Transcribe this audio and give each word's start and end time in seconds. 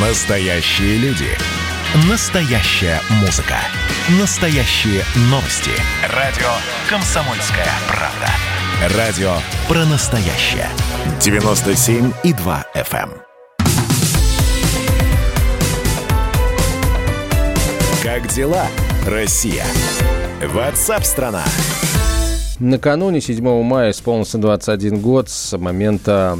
Настоящие 0.00 0.96
люди. 0.98 1.26
Настоящая 2.08 3.00
музыка. 3.20 3.56
Настоящие 4.20 5.02
новости. 5.22 5.72
Радио 6.14 6.46
«Комсомольская 6.88 7.66
правда». 7.88 8.96
Радио 8.96 9.32
про 9.66 9.84
настоящее. 9.86 10.68
97,2 11.18 12.64
FM. 12.76 13.10
эм. 13.10 13.22
Как 18.00 18.28
дела, 18.28 18.68
Россия? 19.04 19.64
Ватсап-страна! 20.46 21.42
Накануне 22.60 23.20
7 23.20 23.62
мая 23.64 23.90
исполнился 23.90 24.38
21 24.38 25.00
год 25.00 25.28
с 25.28 25.58
момента 25.58 26.38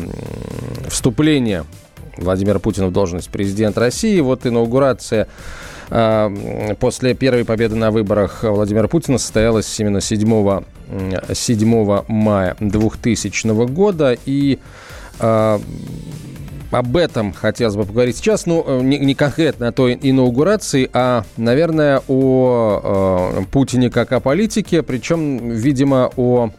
вступления 0.88 1.64
Владимира 2.18 2.58
Путина 2.58 2.88
в 2.88 2.92
должность 2.92 3.30
президента 3.30 3.80
России. 3.80 4.20
Вот 4.20 4.46
инаугурация 4.46 5.28
а, 5.90 6.32
после 6.78 7.14
первой 7.14 7.44
победы 7.44 7.74
на 7.74 7.90
выборах 7.90 8.42
Владимира 8.42 8.88
Путина 8.88 9.18
состоялась 9.18 9.78
именно 9.80 10.00
7, 10.00 10.62
7 11.32 12.02
мая 12.08 12.56
2000 12.60 13.66
года. 13.66 14.16
И 14.26 14.58
а, 15.20 15.60
об 16.70 16.96
этом 16.96 17.32
хотелось 17.32 17.76
бы 17.76 17.84
поговорить 17.84 18.16
сейчас. 18.16 18.46
Ну, 18.46 18.82
не, 18.82 18.98
не 18.98 19.14
конкретно 19.14 19.68
о 19.68 19.72
той 19.72 19.98
инаугурации, 20.00 20.90
а, 20.92 21.24
наверное, 21.36 22.02
о 22.08 23.32
э, 23.40 23.44
Путине 23.50 23.90
как 23.90 24.12
о 24.12 24.20
политике, 24.20 24.82
причем, 24.82 25.50
видимо, 25.50 26.10
о 26.16 26.50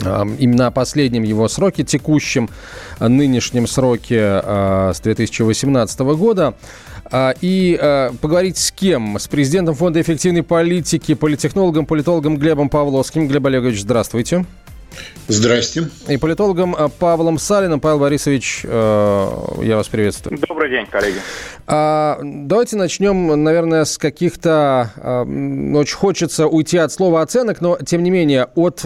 именно 0.00 0.66
о 0.66 0.70
последнем 0.70 1.22
его 1.22 1.48
сроке, 1.48 1.84
текущем 1.84 2.48
нынешнем 3.00 3.66
сроке 3.66 4.40
э, 4.42 4.92
с 4.94 5.00
2018 5.00 6.00
года. 6.00 6.54
А, 7.10 7.34
и 7.40 7.78
э, 7.80 8.10
поговорить 8.20 8.56
с 8.58 8.72
кем? 8.72 9.18
С 9.18 9.28
президентом 9.28 9.74
Фонда 9.74 10.00
эффективной 10.00 10.42
политики, 10.42 11.14
политехнологом, 11.14 11.86
политологом 11.86 12.38
Глебом 12.38 12.68
Павловским. 12.68 13.28
Глеб 13.28 13.46
Олегович, 13.46 13.82
здравствуйте. 13.82 14.44
Здрасте. 15.28 15.88
И 16.08 16.16
политологом 16.16 16.74
э, 16.76 16.88
Павлом 16.98 17.38
Салиным. 17.38 17.80
Павел 17.80 17.98
Борисович, 17.98 18.60
я 18.64 19.76
вас 19.76 19.88
приветствую. 19.88 20.38
Добрый 20.38 20.70
день, 20.70 20.86
коллеги. 20.86 21.18
А, 21.66 22.18
давайте 22.22 22.76
начнем, 22.76 23.42
наверное, 23.42 23.84
с 23.84 23.96
каких-то... 23.96 24.92
А, 24.96 25.22
очень 25.22 25.96
хочется 25.96 26.46
уйти 26.46 26.76
от 26.76 26.92
слова 26.92 27.22
оценок, 27.22 27.60
но, 27.60 27.78
тем 27.78 28.02
не 28.02 28.10
менее, 28.10 28.48
от 28.54 28.82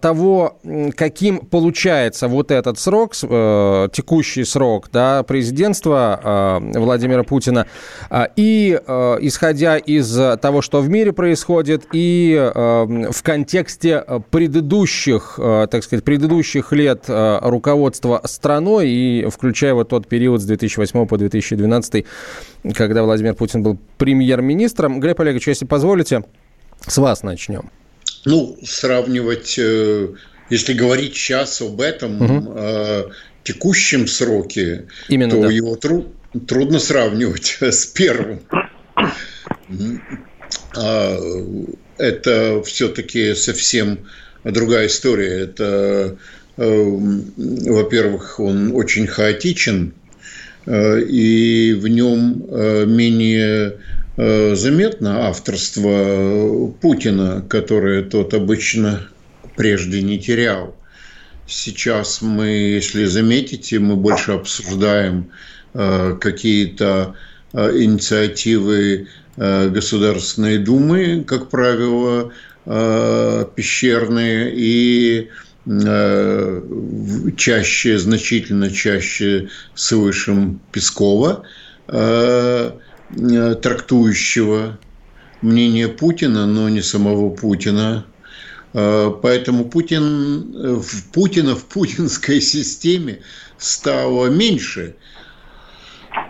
того, 0.00 0.58
каким 0.96 1.40
получается 1.40 2.28
вот 2.28 2.50
этот 2.50 2.78
срок, 2.78 3.14
текущий 3.14 4.44
срок 4.44 4.88
да, 4.92 5.22
президентства 5.22 6.60
Владимира 6.74 7.24
Путина, 7.24 7.66
а, 8.08 8.28
и 8.36 8.72
исходя 9.20 9.76
из 9.76 10.14
того, 10.40 10.62
что 10.62 10.80
в 10.80 10.88
мире 10.88 11.12
происходит, 11.12 11.84
и 11.92 12.52
в 12.54 13.22
контексте 13.22 14.04
предыдущих, 14.30 15.38
так 15.70 15.84
сказать, 15.84 16.04
предыдущих 16.04 16.72
лет 16.72 17.04
а, 17.08 17.40
руководства 17.42 18.20
страной, 18.24 18.88
и 18.88 19.26
включая 19.28 19.74
вот 19.74 19.88
тот 19.88 20.08
период 20.08 20.40
с 20.40 20.44
2008 20.44 21.06
по 21.06 21.18
2012 21.18 22.04
когда 22.74 23.02
Владимир 23.02 23.34
Путин 23.34 23.62
был 23.62 23.78
премьер-министром. 23.98 24.98
Глеб 24.98 25.20
Олегович, 25.20 25.48
если 25.48 25.66
позволите, 25.66 26.24
с 26.86 26.96
вас 26.96 27.22
начнем. 27.22 27.70
Ну, 28.24 28.56
сравнивать, 28.64 29.56
э, 29.58 30.08
если 30.48 30.72
говорить 30.72 31.14
сейчас 31.14 31.60
об 31.60 31.80
этом 31.80 32.22
угу. 32.22 33.12
текущем 33.42 34.06
сроке, 34.06 34.86
Именно, 35.08 35.32
то 35.32 35.42
да. 35.42 35.52
его 35.52 35.76
тру- 35.76 36.06
трудно 36.46 36.78
сравнивать 36.78 37.58
с 37.60 37.84
первым. 37.86 38.40
А, 40.76 41.18
это 41.98 42.62
все-таки 42.62 43.34
совсем 43.34 44.06
другая 44.44 44.86
история. 44.86 45.40
Это, 45.40 46.16
э, 46.56 46.98
во-первых, 47.36 48.40
он 48.40 48.72
очень 48.74 49.06
хаотичен, 49.06 49.94
Э, 50.66 51.00
и 51.00 51.74
в 51.74 51.88
нем 51.88 52.44
э, 52.48 52.84
менее 52.86 53.78
заметно 54.16 55.26
авторство 55.26 56.68
Путина, 56.80 57.44
которое 57.48 58.04
тот 58.04 58.32
обычно 58.32 59.08
прежде 59.56 60.02
не 60.02 60.20
терял. 60.20 60.76
Сейчас 61.48 62.22
мы, 62.22 62.46
если 62.46 63.06
заметите, 63.06 63.80
мы 63.80 63.96
больше 63.96 64.30
обсуждаем 64.30 65.30
какие-то 65.72 67.16
инициативы 67.52 69.08
Государственной 69.36 70.58
Думы, 70.58 71.24
как 71.26 71.50
правило, 71.50 72.30
пещерные, 72.64 74.52
и 74.54 75.30
Э, 75.66 76.60
чаще, 77.38 77.98
значительно 77.98 78.70
чаще 78.70 79.48
слышим 79.74 80.60
Пескова, 80.72 81.44
э, 81.88 82.72
э, 83.16 83.54
трактующего 83.54 84.78
мнение 85.40 85.88
Путина, 85.88 86.46
но 86.46 86.68
не 86.68 86.82
самого 86.82 87.30
Путина. 87.30 88.06
Поэтому 88.72 89.66
Путин, 89.66 90.80
в 90.80 91.04
Путина 91.12 91.54
в 91.54 91.64
путинской 91.66 92.40
системе 92.54 93.20
стало 93.56 94.26
меньше, 94.26 94.96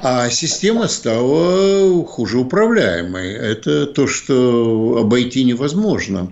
а 0.05 0.29
система 0.29 0.87
стала 0.87 2.05
хуже 2.05 2.39
управляемой. 2.39 3.33
Это 3.33 3.87
то, 3.87 4.07
что 4.07 4.99
обойти 5.01 5.45
невозможно. 5.45 6.31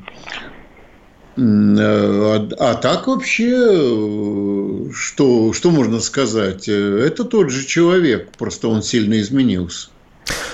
А, 1.39 2.49
а 2.59 2.75
так 2.75 3.07
вообще, 3.07 4.91
что, 4.93 5.55
что 5.55 5.71
можно 5.71 6.01
сказать? 6.01 6.69
Это 6.69 7.25
тот 7.25 7.51
же 7.51 7.67
человек, 7.67 8.33
просто 8.37 8.69
он 8.69 8.83
сильно 8.83 9.19
изменился. 9.19 9.89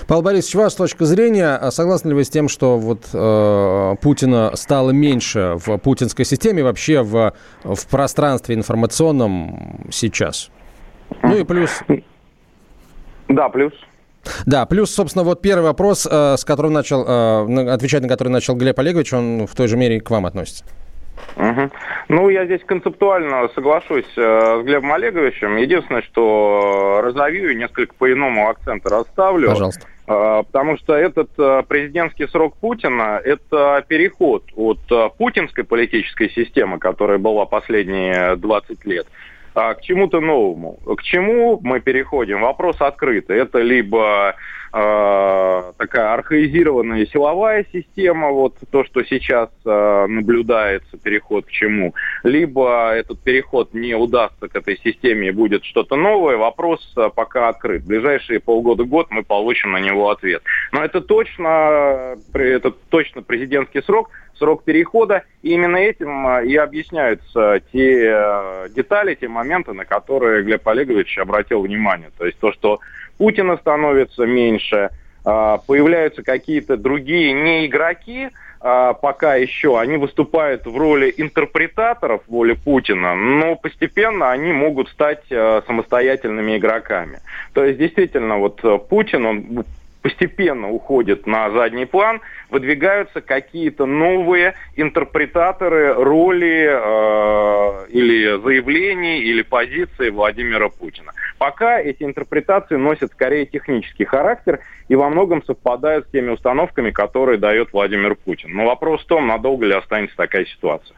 Павел 0.07 0.23
Борисович, 0.23 0.55
ваша 0.55 0.77
точка 0.77 1.05
зрения, 1.05 1.57
а 1.57 1.73
согласны 1.73 2.11
ли 2.11 2.15
вы 2.15 2.25
с 2.25 2.31
тем, 2.31 2.49
что 2.49 2.78
вот 2.78 3.09
э, 3.12 3.95
Путина 4.01 4.53
стало 4.55 4.91
меньше 4.91 5.57
в 5.57 5.77
путинской 5.78 6.25
системе, 6.25 6.62
вообще 6.62 7.03
в, 7.03 7.34
в 7.65 7.87
пространстве 7.89 8.55
информационном 8.55 9.89
сейчас? 9.91 10.51
Ну 11.25 11.37
и 11.37 11.43
плюс... 11.43 11.71
Да, 13.28 13.49
плюс. 13.49 13.72
Да, 14.47 14.66
плюс, 14.66 14.91
собственно, 14.91 15.25
вот 15.25 15.41
первый 15.41 15.65
вопрос, 15.65 16.06
э, 16.11 16.37
с 16.37 16.44
которым 16.44 16.72
начал, 16.72 17.05
э, 17.06 17.71
отвечать 17.72 18.03
на 18.03 18.09
который 18.09 18.28
начал 18.28 18.55
Глеб 18.56 18.78
Олегович, 18.78 19.12
он 19.12 19.47
в 19.47 19.55
той 19.55 19.69
же 19.69 19.77
мере 19.77 19.97
и 19.97 20.00
к 20.00 20.11
вам 20.11 20.27
относится. 20.27 20.65
Угу. 21.37 21.71
Ну, 22.09 22.28
я 22.28 22.47
здесь 22.47 22.62
концептуально 22.65 23.49
соглашусь 23.55 24.11
э, 24.16 24.61
с 24.61 24.65
Глебом 24.65 24.93
Олеговичем. 24.93 25.56
Единственное, 25.56 26.03
что 26.03 27.00
разовью 27.03 27.53
и 27.53 27.55
несколько 27.55 27.94
по-иному 27.94 28.49
акценты 28.49 28.89
расставлю. 28.89 29.49
Пожалуйста. 29.50 29.87
Э, 30.09 30.43
потому 30.47 30.78
что 30.78 30.95
этот 30.95 31.31
э, 31.39 31.62
президентский 31.69 32.27
срок 32.28 32.56
Путина– 32.56 33.21
это 33.25 33.84
переход 33.87 34.45
от 34.56 34.81
э, 34.91 35.10
путинской 35.19 35.65
политической 35.65 36.31
системы, 36.31 36.78
которая 36.78 37.19
была 37.19 37.45
последние 37.45 38.37
20 38.37 38.84
лет, 38.87 39.06
а, 39.54 39.75
к 39.75 39.82
чему-то 39.82 40.20
новому. 40.20 40.78
К 40.84 41.03
чему 41.03 41.60
мы 41.62 41.81
переходим? 41.81 42.41
Вопрос 42.41 42.81
открытый. 42.81 43.38
Это 43.38 43.59
либо 43.59 44.34
э, 44.72 45.72
такая 45.76 46.12
архаизированная 46.12 47.06
силовая 47.06 47.66
система, 47.72 48.31
вот 48.31 48.54
то, 48.70 48.84
что 48.84 49.03
сейчас 49.04 49.50
э, 49.64 50.06
наблюдается, 50.09 50.97
переход 50.98 51.47
к 51.47 51.50
чему, 51.50 51.94
либо 52.22 52.92
этот 52.92 53.20
переход 53.20 53.75
не 53.75 53.94
удастся 53.94 54.48
к 54.48 54.56
этой 54.56 54.78
системе 54.78 55.28
и 55.28 55.32
будет 55.32 55.65
что-то 55.65 55.97
новое, 55.97 56.36
вопрос 56.36 56.80
э, 56.97 57.09
пока 57.15 57.48
открыт. 57.48 57.82
В 57.82 57.88
ближайшие 57.88 58.41
полгода-год 58.41 59.09
мы 59.10 59.22
получим 59.22 59.72
на 59.72 59.78
него 59.78 60.10
ответ. 60.10 60.42
Но 60.72 60.84
это 60.84 61.01
точно, 61.01 62.16
это 62.34 62.71
точно 62.91 63.22
президентский 63.22 63.83
срок, 63.83 64.10
срок 64.39 64.65
перехода. 64.65 65.25
И 65.43 65.51
именно 65.51 65.77
этим 65.77 66.27
а, 66.27 66.43
и 66.43 66.57
объясняются 66.57 67.61
те 67.73 68.07
э, 68.07 68.69
детали, 68.71 69.15
те 69.15 69.29
моменты, 69.29 69.73
на 69.73 69.85
которые 69.85 70.43
Глеб 70.43 70.67
Олегович 70.67 71.19
обратил 71.19 71.63
внимание. 71.63 72.11
То 72.17 72.27
есть 72.27 72.39
то, 72.39 72.53
что 72.53 72.81
Путина 73.19 73.57
становится 73.57 74.25
меньше, 74.25 74.91
а, 75.25 75.59
появляются 75.59 76.23
какие-то 76.23 76.77
другие 76.77 77.33
не 77.33 77.67
игроки, 77.67 78.31
а, 78.61 78.95
пока 78.95 79.35
еще 79.35 79.79
они 79.79 79.97
выступают 79.97 80.67
в 80.67 80.77
роли 80.77 81.13
интерпретаторов 81.17 82.23
воли 82.29 82.55
Путина, 82.55 83.15
но 83.15 83.57
постепенно 83.57 84.31
они 84.31 84.53
могут 84.53 84.89
стать 84.89 85.25
самостоятельными 85.29 86.57
игроками. 86.57 87.21
То 87.53 87.65
есть 87.65 87.79
действительно 87.79 88.39
вот 88.39 88.89
Путин, 88.89 89.27
он 89.27 89.65
постепенно 90.03 90.71
уходит 90.71 91.27
на 91.27 91.50
задний 91.50 91.86
план, 91.86 92.21
выдвигаются 92.50 93.21
какие-то 93.21 93.86
новые 93.86 94.54
интерпретаторы 94.77 95.95
роли 95.95 96.68
э, 96.71 97.86
или 97.91 98.41
заявлений, 98.42 99.21
или 99.21 99.42
позиции 99.42 100.10
Владимира 100.10 100.68
Путина. 100.68 101.12
Пока 101.39 101.80
эти 101.80 102.03
интерпретации 102.03 102.77
носят 102.77 103.12
скорее 103.12 103.47
технический 103.47 104.04
характер 104.04 104.60
и 104.89 104.95
во 104.95 105.09
многом 105.09 105.42
совпадают 105.45 106.06
с 106.06 106.10
теми 106.10 106.30
установками, 106.30 106.91
которые 106.91 107.39
дает 107.39 107.72
Владимир 107.72 108.15
Путин. 108.15 108.51
Но 108.53 108.66
вопрос 108.66 109.03
в 109.03 109.06
том, 109.06 109.27
надолго 109.27 109.66
ли 109.66 109.74
останется 109.74 110.16
такая 110.16 110.44
ситуация. 110.47 110.97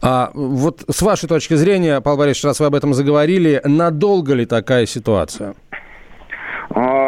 А 0.00 0.30
вот 0.34 0.84
с 0.88 1.00
вашей 1.02 1.28
точки 1.28 1.54
зрения, 1.54 2.00
Павел 2.00 2.18
Борисович, 2.18 2.44
раз 2.44 2.60
вы 2.60 2.66
об 2.66 2.74
этом 2.74 2.94
заговорили, 2.94 3.60
надолго 3.64 4.34
ли 4.34 4.44
такая 4.44 4.86
ситуация? 4.86 5.54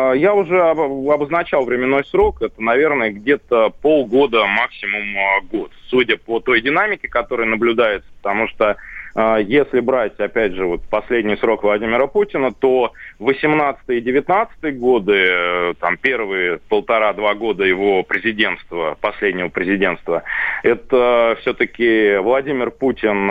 А, 0.06 0.14
я 0.14 0.34
уже 0.34 0.60
обозначал 0.60 1.64
временной 1.64 2.04
срок, 2.04 2.42
это, 2.42 2.60
наверное, 2.60 3.10
где-то 3.10 3.70
полгода, 3.82 4.46
максимум 4.46 5.16
а, 5.18 5.40
год, 5.40 5.70
судя 5.88 6.16
по 6.16 6.40
той 6.40 6.60
динамике, 6.60 7.08
которая 7.08 7.46
наблюдается, 7.46 8.08
потому 8.22 8.48
что 8.48 8.76
а, 9.14 9.38
если 9.38 9.80
брать, 9.80 10.18
опять 10.18 10.52
же, 10.52 10.66
вот 10.66 10.82
последний 10.88 11.36
срок 11.36 11.62
Владимира 11.62 12.06
Путина, 12.06 12.52
то 12.52 12.92
18 13.18 13.82
и 13.88 14.00
19 14.00 14.78
годы, 14.78 15.14
э, 15.14 15.74
там 15.80 15.96
первые 15.96 16.58
полтора-два 16.68 17.34
года 17.34 17.64
его 17.64 18.02
президентства, 18.02 18.96
последнего 19.00 19.48
президентства, 19.48 20.22
это 20.62 21.36
все-таки 21.40 22.18
Владимир 22.18 22.70
Путин 22.70 23.30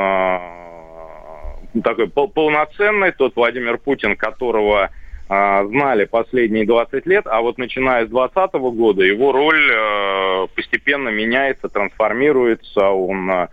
такой 1.83 2.07
полноценный, 2.07 3.11
тот 3.11 3.35
Владимир 3.35 3.77
Путин, 3.77 4.15
которого 4.15 4.85
а, 4.85 4.89
знали 5.27 6.05
последние 6.05 6.65
20 6.65 7.05
лет, 7.07 7.25
а 7.27 7.41
вот 7.41 7.57
начиная 7.57 8.05
с 8.05 8.09
2020 8.09 8.53
года 8.75 9.03
его 9.03 9.31
роль 9.31 9.71
э, 9.71 10.47
постепенно 10.55 11.09
меняется, 11.09 11.67
трансформируется, 11.67 12.89
он 12.89 13.31
э, 13.31 13.47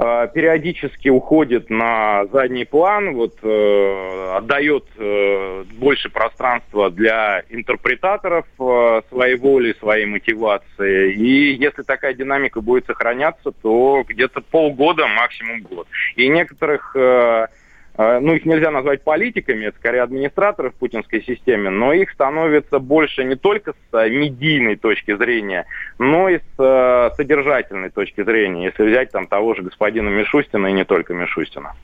э, 0.00 0.28
периодически 0.34 1.08
уходит 1.08 1.70
на 1.70 2.26
задний 2.32 2.64
план, 2.64 3.14
вот 3.14 3.36
отдает 3.40 4.84
больше 5.78 6.08
пространства 6.10 6.90
для 6.90 7.42
интерпретаторов 7.50 8.46
своей 8.56 9.36
воли, 9.36 9.74
своей 9.78 10.06
мотивации. 10.06 11.12
И 11.12 11.52
если 11.54 11.82
такая 11.82 12.14
динамика 12.14 12.60
будет 12.60 12.86
сохраняться, 12.86 13.52
то 13.52 14.02
где-то 14.08 14.40
полгода, 14.40 15.06
максимум 15.06 15.62
год. 15.62 15.86
И 16.16 16.28
некоторых 16.28 16.96
а, 16.96 17.48
ну, 17.96 18.34
их 18.34 18.46
нельзя 18.46 18.70
назвать 18.70 19.02
политиками, 19.02 19.66
это 19.66 19.76
скорее 19.78 20.02
администраторы 20.02 20.70
в 20.70 20.74
путинской 20.74 21.22
системе, 21.22 21.70
но 21.70 21.92
их 21.92 22.10
становится 22.10 22.78
больше 22.78 23.24
не 23.24 23.36
только 23.36 23.72
с 23.72 23.94
а, 23.94 24.08
медийной 24.08 24.76
точки 24.76 25.16
зрения, 25.16 25.66
но 25.98 26.28
и 26.28 26.38
с 26.38 26.42
а, 26.58 27.10
содержательной 27.16 27.90
точки 27.90 28.22
зрения, 28.22 28.66
если 28.66 28.84
взять 28.84 29.10
там 29.10 29.26
того 29.26 29.54
же 29.54 29.62
господина 29.62 30.08
Мишустина 30.08 30.68
и 30.68 30.72
не 30.72 30.84
только 30.84 31.14
Мишустина. 31.14 31.74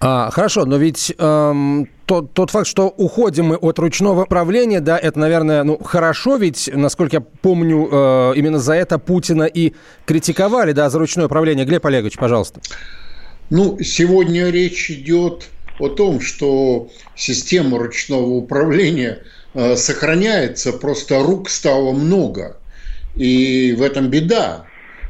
А, 0.00 0.30
хорошо, 0.30 0.64
но 0.64 0.76
ведь 0.76 1.14
эм, 1.18 1.88
тот, 2.06 2.32
тот 2.32 2.50
факт, 2.50 2.66
что 2.66 2.88
уходим 2.88 3.46
мы 3.46 3.56
от 3.56 3.78
ручного 3.78 4.24
правления, 4.24 4.80
да, 4.80 4.98
это, 4.98 5.18
наверное, 5.18 5.62
ну, 5.62 5.78
хорошо, 5.78 6.36
ведь, 6.36 6.70
насколько 6.72 7.16
я 7.16 7.20
помню, 7.20 7.88
э, 7.90 8.32
именно 8.36 8.58
за 8.58 8.74
это 8.74 8.98
Путина 8.98 9.44
и 9.44 9.74
критиковали, 10.06 10.72
да, 10.72 10.88
за 10.90 10.98
ручное 10.98 11.28
правление. 11.28 11.66
Глеб 11.66 11.84
Олегович, 11.84 12.16
пожалуйста. 12.16 12.60
Ну, 13.50 13.80
сегодня 13.82 14.48
речь 14.48 14.92
идет 14.92 15.48
о 15.80 15.88
том, 15.88 16.20
что 16.20 16.88
система 17.16 17.78
ручного 17.78 18.30
управления 18.30 19.24
э, 19.54 19.74
сохраняется, 19.74 20.72
просто 20.72 21.18
рук 21.18 21.50
стало 21.50 21.92
много. 21.92 22.58
И 23.16 23.74
в 23.76 23.82
этом 23.82 24.08
беда, 24.08 24.66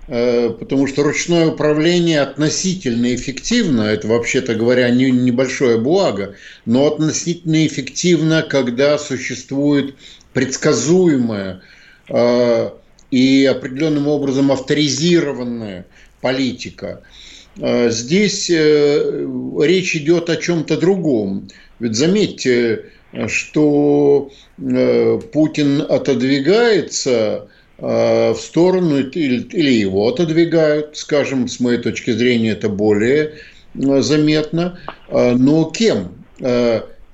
э, 0.08 0.48
потому 0.58 0.86
что 0.86 1.02
ручное 1.02 1.48
управление 1.48 2.22
относительно 2.22 3.14
эффективно, 3.14 3.82
это 3.82 4.08
вообще-то 4.08 4.54
говоря 4.54 4.88
не, 4.88 5.10
небольшое 5.10 5.76
благо, 5.76 6.34
но 6.64 6.86
относительно 6.86 7.66
эффективно, 7.66 8.40
когда 8.40 8.96
существует 8.96 9.96
предсказуемая 10.32 11.60
э, 12.08 12.70
и 13.10 13.44
определенным 13.44 14.08
образом 14.08 14.50
авторизированная 14.50 15.84
политика– 16.22 17.02
здесь 17.56 18.48
э, 18.50 19.26
речь 19.60 19.96
идет 19.96 20.30
о 20.30 20.36
чем-то 20.36 20.76
другом. 20.76 21.48
Ведь 21.78 21.94
заметьте, 21.94 22.86
что 23.26 24.30
э, 24.58 25.20
Путин 25.32 25.80
отодвигается 25.88 27.48
а, 27.82 28.34
в 28.34 28.40
сторону, 28.40 28.98
или 28.98 29.72
его 29.72 30.08
отодвигают, 30.08 30.96
скажем, 30.98 31.48
с 31.48 31.60
моей 31.60 31.78
точки 31.78 32.10
зрения 32.10 32.50
это 32.50 32.68
более 32.68 33.36
э, 33.74 34.02
заметно, 34.02 34.78
а, 35.08 35.34
но 35.34 35.64
кем? 35.64 36.16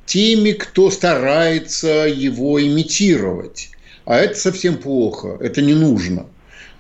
Теми, 0.06 0.53
кто 0.53 0.88
старается 0.93 2.06
его 2.06 2.62
имитировать. 2.62 3.71
А 4.05 4.19
это 4.19 4.38
совсем 4.38 4.77
плохо, 4.77 5.37
это 5.41 5.62
не 5.62 5.75
нужно. 5.75 6.27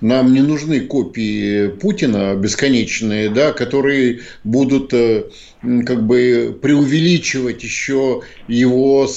Нам 0.00 0.34
не 0.34 0.42
нужны 0.42 0.80
копии 0.80 1.68
Путина 1.68 2.34
бесконечные, 2.34 3.30
да, 3.30 3.52
которые 3.52 4.20
будут 4.44 4.92
э, 4.92 5.24
как 5.86 6.06
бы 6.06 6.58
преувеличивать 6.60 7.62
еще 7.62 8.22
его 8.46 9.08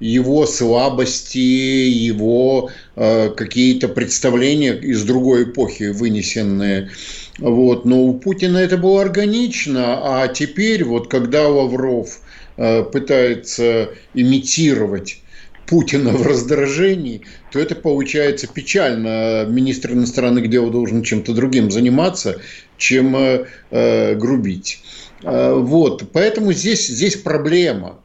его 0.00 0.46
слабости, 0.46 1.38
его 1.38 2.70
э, 2.94 3.30
какие-то 3.30 3.88
представления 3.88 4.74
из 4.74 5.02
другой 5.04 5.44
эпохи 5.44 5.90
вынесенные. 5.90 6.90
Вот. 7.38 7.84
Но 7.84 8.04
у 8.04 8.14
Путина 8.14 8.58
это 8.58 8.76
было 8.76 9.02
органично, 9.02 10.22
а 10.22 10.28
теперь, 10.28 10.84
вот 10.84 11.08
когда 11.08 11.48
Лавров 11.48 12.20
э, 12.56 12.84
пытается 12.84 13.90
имитировать 14.14 15.20
Путина 15.68 16.12
в 16.12 16.26
раздражении, 16.26 17.20
то 17.52 17.58
это 17.58 17.74
получается 17.74 18.46
печально. 18.46 19.44
Министр 19.46 19.92
иностранных 19.92 20.48
дел 20.48 20.70
должен 20.70 21.02
чем-то 21.02 21.34
другим 21.34 21.70
заниматься, 21.70 22.40
чем 22.78 23.14
э, 23.14 23.46
э 23.70 24.14
грубить. 24.14 24.80
Э, 25.22 25.54
вот, 25.54 26.10
поэтому 26.12 26.52
здесь, 26.52 26.86
здесь 26.88 27.16
проблема. 27.16 28.00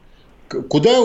Куда, 0.68 1.02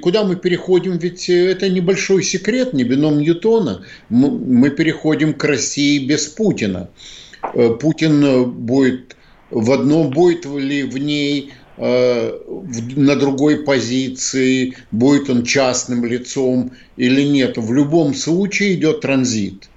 куда 0.00 0.24
мы 0.24 0.36
переходим? 0.36 0.96
Ведь 0.96 1.28
это 1.28 1.68
небольшой 1.68 2.22
секрет, 2.22 2.72
не 2.72 2.82
бином 2.82 3.18
Ньютона. 3.18 3.84
Мы 4.08 4.70
переходим 4.70 5.34
к 5.34 5.44
России 5.44 5.98
без 6.04 6.28
Путина. 6.28 6.88
Э, 7.54 7.74
Путин 7.78 8.50
будет 8.50 9.16
в 9.50 9.70
одном, 9.70 10.10
будет 10.10 10.46
ли 10.46 10.82
в 10.82 10.96
ней 10.96 11.52
на 11.76 13.16
другой 13.16 13.64
позиции, 13.64 14.76
будет 14.90 15.30
он 15.30 15.44
частным 15.44 16.04
лицом 16.04 16.72
или 16.96 17.22
нет. 17.22 17.56
В 17.56 17.72
любом 17.72 18.14
случае 18.14 18.74
идет 18.74 19.00
транзит. 19.00 19.68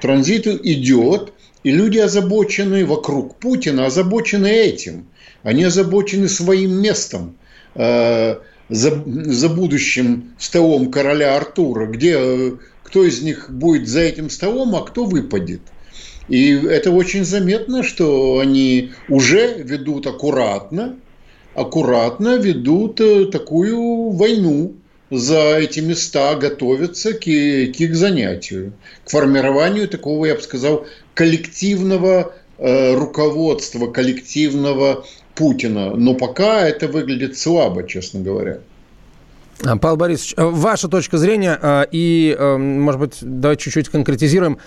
Транзит 0.00 0.46
идет, 0.46 1.32
и 1.62 1.70
люди 1.70 1.98
озабочены 1.98 2.84
вокруг 2.86 3.36
Путина, 3.36 3.86
озабочены 3.86 4.46
этим. 4.46 5.06
Они 5.42 5.64
озабочены 5.64 6.28
своим 6.28 6.80
местом 6.80 7.36
э, 7.74 8.36
за, 8.68 9.02
за 9.06 9.48
будущим 9.48 10.32
столом 10.38 10.90
короля 10.90 11.36
Артура, 11.36 11.86
где 11.86 12.16
э, 12.16 12.52
кто 12.82 13.04
из 13.04 13.22
них 13.22 13.50
будет 13.50 13.88
за 13.88 14.00
этим 14.00 14.30
столом, 14.30 14.74
а 14.74 14.82
кто 14.82 15.04
выпадет. 15.04 15.60
И 16.28 16.50
это 16.52 16.90
очень 16.90 17.24
заметно, 17.24 17.82
что 17.82 18.38
они 18.38 18.92
уже 19.08 19.54
ведут 19.62 20.06
аккуратно, 20.06 20.96
аккуратно 21.54 22.36
ведут 22.36 23.00
э, 23.00 23.26
такую 23.26 24.10
войну 24.10 24.74
за 25.10 25.58
эти 25.58 25.80
места, 25.80 26.34
готовятся 26.36 27.12
к, 27.12 27.20
к 27.20 27.26
их 27.26 27.94
занятию, 27.94 28.72
к 29.04 29.10
формированию 29.10 29.88
такого, 29.88 30.26
я 30.26 30.34
бы 30.34 30.40
сказал, 30.40 30.86
коллективного 31.14 32.34
э, 32.58 32.94
руководства, 32.94 33.86
коллективного 33.88 35.04
Путина. 35.34 35.94
Но 35.94 36.14
пока 36.14 36.66
это 36.66 36.88
выглядит 36.88 37.38
слабо, 37.38 37.86
честно 37.86 38.20
говоря. 38.20 38.60
А, 39.64 39.76
Павел 39.76 39.96
Борисович, 39.96 40.34
э, 40.36 40.44
ваша 40.44 40.88
точка 40.88 41.18
зрения, 41.18 41.58
э, 41.60 41.84
и, 41.92 42.34
может 42.38 43.00
быть, 43.00 43.18
давайте 43.20 43.64
чуть-чуть 43.64 43.90
конкретизируем. 43.90 44.58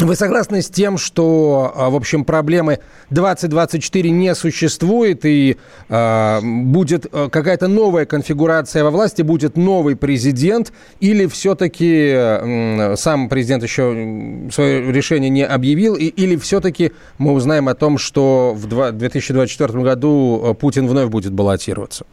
Вы 0.00 0.16
согласны 0.16 0.62
с 0.62 0.70
тем, 0.70 0.96
что, 0.96 1.72
а, 1.76 1.90
в 1.90 1.94
общем, 1.94 2.24
проблемы 2.24 2.78
2024 3.10 4.10
не 4.10 4.34
существует 4.34 5.26
и 5.26 5.58
э, 5.90 6.40
будет 6.42 7.06
э, 7.12 7.28
какая-то 7.30 7.68
новая 7.68 8.06
конфигурация 8.06 8.82
во 8.82 8.90
власти, 8.90 9.20
будет 9.20 9.58
новый 9.58 9.96
президент, 9.96 10.72
или 11.00 11.26
все-таки 11.26 12.12
э, 12.14 12.96
сам 12.96 13.28
президент 13.28 13.62
еще 13.62 14.48
свое 14.50 14.90
решение 14.90 15.28
не 15.28 15.44
объявил, 15.44 15.96
и, 15.96 16.06
или 16.06 16.36
все-таки 16.36 16.92
мы 17.18 17.32
узнаем 17.32 17.68
о 17.68 17.74
том, 17.74 17.98
что 17.98 18.54
в 18.56 18.66
2024 18.66 19.82
году 19.82 20.56
Путин 20.58 20.88
вновь 20.88 21.10
будет 21.10 21.34
баллотироваться? 21.34 22.06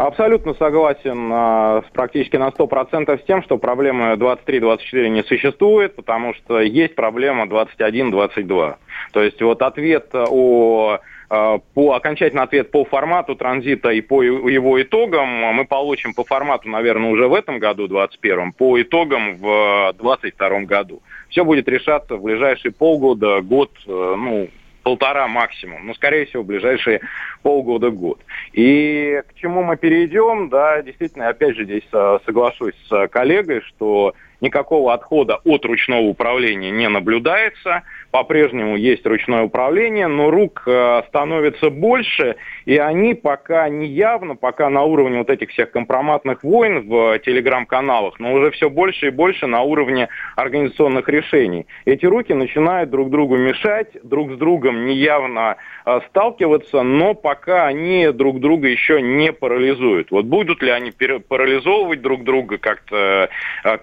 Абсолютно 0.00 0.54
согласен 0.54 1.30
э, 1.30 1.82
практически 1.92 2.36
на 2.36 2.48
100% 2.48 3.20
с 3.20 3.24
тем, 3.26 3.42
что 3.42 3.58
проблемы 3.58 4.14
23-24 4.14 5.08
не 5.08 5.22
существует, 5.22 5.94
потому 5.94 6.32
что 6.32 6.58
есть 6.58 6.94
проблема 6.94 7.44
21-22. 7.44 8.76
То 9.12 9.22
есть 9.22 9.42
вот 9.42 9.60
ответ 9.60 10.08
о 10.14 11.00
э, 11.28 11.58
по 11.74 11.92
окончательный 11.92 12.44
ответ 12.44 12.70
по 12.70 12.86
формату 12.86 13.34
транзита 13.36 13.90
и 13.90 14.00
по 14.00 14.22
его 14.22 14.80
итогам 14.80 15.28
мы 15.28 15.66
получим 15.66 16.14
по 16.14 16.24
формату, 16.24 16.70
наверное, 16.70 17.10
уже 17.10 17.28
в 17.28 17.34
этом 17.34 17.58
году, 17.58 17.86
2021, 17.86 18.52
по 18.52 18.80
итогам 18.80 19.36
в 19.36 19.92
2022 19.98 20.60
году. 20.60 21.02
Все 21.28 21.44
будет 21.44 21.68
решаться 21.68 22.16
в 22.16 22.22
ближайшие 22.22 22.72
полгода, 22.72 23.42
год, 23.42 23.70
э, 23.86 24.14
ну, 24.16 24.48
полтора 24.82 25.28
максимум, 25.28 25.86
но, 25.86 25.94
скорее 25.94 26.26
всего, 26.26 26.42
в 26.42 26.46
ближайшие 26.46 27.00
полгода-год. 27.42 28.20
И 28.52 29.22
к 29.28 29.34
чему 29.34 29.62
мы 29.62 29.76
перейдем, 29.76 30.48
да, 30.48 30.82
действительно, 30.82 31.28
опять 31.28 31.56
же, 31.56 31.64
здесь 31.64 31.86
э, 31.92 32.18
соглашусь 32.24 32.74
с 32.88 33.08
коллегой, 33.08 33.60
что 33.62 34.14
никакого 34.40 34.94
отхода 34.94 35.40
от 35.44 35.64
ручного 35.64 36.02
управления 36.02 36.70
не 36.70 36.88
наблюдается– 36.88 37.82
по-прежнему 38.10 38.76
есть 38.76 39.06
ручное 39.06 39.42
управление, 39.42 40.08
но 40.08 40.30
рук 40.30 40.64
э, 40.66 41.02
становится 41.08 41.70
больше, 41.70 42.36
и 42.64 42.76
они 42.76 43.14
пока 43.14 43.68
не 43.68 43.86
явно, 43.86 44.34
пока 44.34 44.68
на 44.68 44.82
уровне 44.82 45.18
вот 45.18 45.30
этих 45.30 45.50
всех 45.50 45.70
компроматных 45.70 46.42
войн 46.42 46.88
в 46.88 47.18
телеграм-каналах, 47.20 48.18
но 48.18 48.32
уже 48.32 48.50
все 48.50 48.68
больше 48.68 49.08
и 49.08 49.10
больше 49.10 49.46
на 49.46 49.62
уровне 49.62 50.08
организационных 50.34 51.08
решений. 51.08 51.66
Эти 51.84 52.04
руки 52.04 52.34
начинают 52.34 52.90
друг 52.90 53.10
другу 53.10 53.36
мешать, 53.36 53.96
друг 54.02 54.32
с 54.32 54.36
другом 54.36 54.86
неявно 54.86 55.56
э, 55.86 56.00
сталкиваться, 56.08 56.82
но 56.82 57.14
пока 57.14 57.66
они 57.66 58.10
друг 58.12 58.40
друга 58.40 58.66
еще 58.68 59.00
не 59.00 59.32
парализуют. 59.32 60.10
Вот 60.10 60.24
будут 60.24 60.62
ли 60.62 60.70
они 60.70 60.90
парализовывать 61.28 62.02
друг 62.02 62.24
друга, 62.24 62.58
как-то 62.58 63.28
э, 63.62 63.78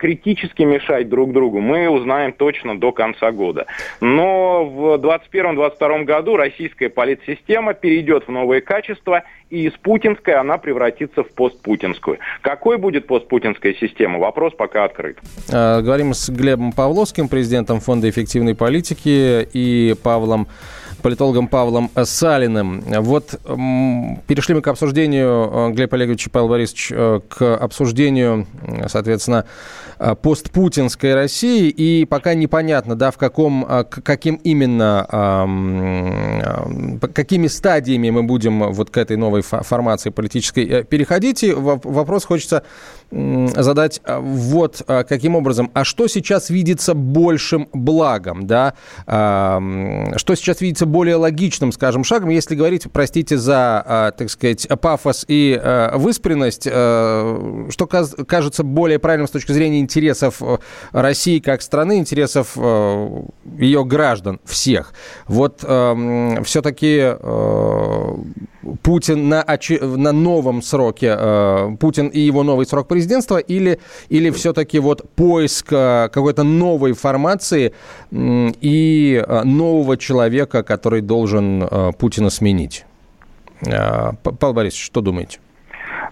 критически 0.47 0.63
мешать 0.63 1.09
друг 1.09 1.33
другу, 1.33 1.59
мы 1.59 1.89
узнаем 1.89 2.33
точно 2.33 2.79
до 2.79 2.91
конца 2.91 3.31
года. 3.31 3.65
Но 4.01 4.65
в 4.65 4.95
2021-2022 4.95 6.03
году 6.03 6.37
российская 6.37 6.89
политсистема 6.89 7.73
перейдет 7.73 8.27
в 8.27 8.31
новые 8.31 8.61
качества, 8.61 9.23
и 9.49 9.67
из 9.67 9.73
путинской 9.73 10.35
она 10.35 10.57
превратится 10.57 11.23
в 11.23 11.29
постпутинскую. 11.29 12.19
Какой 12.41 12.77
будет 12.77 13.07
постпутинская 13.07 13.73
система? 13.75 14.19
Вопрос 14.19 14.53
пока 14.53 14.83
открыт. 14.83 15.17
А, 15.51 15.81
говорим 15.81 16.13
с 16.13 16.29
Глебом 16.29 16.71
Павловским, 16.71 17.27
президентом 17.27 17.79
Фонда 17.79 18.09
эффективной 18.09 18.55
политики, 18.55 19.47
и 19.53 19.95
Павлом 20.03 20.47
политологом 21.01 21.47
Павлом 21.47 21.89
Салиным. 22.03 22.81
Вот 23.01 23.39
перешли 24.27 24.55
мы 24.55 24.61
к 24.61 24.67
обсуждению, 24.67 25.49
э, 25.51 25.71
Глеб 25.73 25.93
Олегович 25.93 26.27
и 26.27 26.29
Павел 26.29 26.49
Борисович, 26.49 26.91
э, 26.91 27.19
к 27.27 27.55
обсуждению, 27.55 28.47
соответственно, 28.87 29.45
э, 29.99 30.15
постпутинской 30.15 31.15
России, 31.15 31.69
и 31.69 32.05
пока 32.05 32.33
непонятно, 32.33 32.95
да, 32.95 33.11
в 33.11 33.17
каком, 33.17 33.65
каким 33.89 34.35
именно, 34.35 35.07
какими 37.13 37.47
стадиями 37.47 38.09
мы 38.09 38.23
будем 38.23 38.71
вот 38.71 38.89
к 38.89 38.97
этой 38.97 39.17
новой 39.17 39.41
формации 39.41 40.09
политической 40.09 40.83
переходить. 40.83 41.43
И 41.43 41.51
вопрос 41.53 42.25
хочется 42.25 42.63
задать 43.11 44.01
вот 44.05 44.81
каким 44.85 45.35
образом. 45.35 45.71
А 45.73 45.83
что 45.83 46.07
сейчас 46.07 46.49
видится 46.49 46.93
большим 46.93 47.69
благом, 47.73 48.47
да? 48.47 48.73
Что 49.05 50.35
сейчас 50.35 50.61
видится 50.61 50.85
более 50.85 51.15
логичным, 51.15 51.71
скажем, 51.71 52.03
шагом, 52.03 52.29
если 52.29 52.55
говорить, 52.55 52.87
простите 52.91 53.37
за, 53.37 53.83
а, 53.85 54.11
так 54.11 54.29
сказать, 54.29 54.67
пафос 54.81 55.25
и 55.27 55.59
а, 55.61 55.97
выспренность, 55.97 56.67
а, 56.69 57.67
что 57.69 57.85
кажется 57.87 58.63
более 58.63 58.99
правильным 58.99 59.27
с 59.27 59.31
точки 59.31 59.51
зрения 59.51 59.79
интересов 59.79 60.41
России 60.91 61.39
как 61.39 61.61
страны, 61.61 61.99
интересов 61.99 62.57
ее 62.57 63.85
граждан, 63.85 64.39
всех. 64.45 64.93
Вот 65.27 65.59
все-таки 65.59 67.15
Путин 68.83 69.29
на, 69.29 69.45
на 69.81 70.11
новом 70.11 70.61
сроке, 70.61 71.17
Путин 71.79 72.07
и 72.07 72.19
его 72.19 72.43
новый 72.43 72.65
срок 72.65 72.87
президентства, 72.87 73.37
или, 73.37 73.79
или 74.09 74.29
все-таки 74.31 74.79
вот 74.79 75.09
поиск 75.15 75.67
какой-то 75.67 76.43
новой 76.43 76.93
формации 76.93 77.73
и 78.11 79.25
нового 79.43 79.97
человека, 79.97 80.63
который 80.63 81.01
должен 81.01 81.63
э, 81.63 81.91
Путина 81.97 82.29
сменить. 82.29 82.85
Э, 83.65 84.11
Павел 84.23 84.53
Борисович, 84.53 84.85
что 84.85 85.01
думаете? 85.01 85.39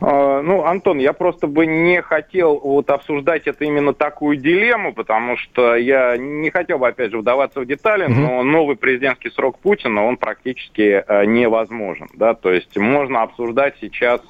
А, 0.02 0.42
ну, 0.42 0.66
Антон, 0.66 1.00
я 1.00 1.14
просто 1.14 1.48
бы 1.48 1.66
не 1.66 2.02
хотел 2.02 2.60
вот 2.60 2.90
обсуждать 2.90 3.48
это 3.48 3.66
именно 3.66 3.94
такую 3.94 4.38
дилемму, 4.38 4.94
потому 4.94 5.38
что 5.38 5.76
я 5.76 6.18
не 6.18 6.50
хотел 6.50 6.80
бы, 6.80 6.88
опять 6.88 7.12
же, 7.12 7.20
вдаваться 7.20 7.62
в 7.62 7.66
детали, 7.66 8.08
mm-hmm. 8.08 8.20
но 8.20 8.44
новый 8.44 8.76
президентский 8.76 9.30
срок 9.30 9.60
Путина, 9.60 10.06
он 10.06 10.18
практически 10.18 11.04
э, 11.06 11.26
невозможен, 11.26 12.08
да, 12.14 12.34
то 12.34 12.52
есть 12.52 12.76
можно 12.78 13.22
обсуждать 13.24 13.76
сейчас 13.82 14.22